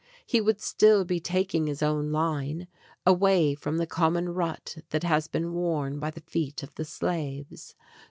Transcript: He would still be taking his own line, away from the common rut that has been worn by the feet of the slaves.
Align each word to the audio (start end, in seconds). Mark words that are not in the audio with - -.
He 0.25 0.41
would 0.41 0.59
still 0.59 1.05
be 1.05 1.19
taking 1.19 1.67
his 1.67 1.83
own 1.83 2.11
line, 2.11 2.65
away 3.05 3.53
from 3.53 3.77
the 3.77 3.85
common 3.85 4.29
rut 4.29 4.77
that 4.89 5.03
has 5.03 5.27
been 5.27 5.53
worn 5.53 5.99
by 5.99 6.09
the 6.09 6.21
feet 6.21 6.63
of 6.63 6.73
the 6.73 6.85
slaves. 6.85 7.75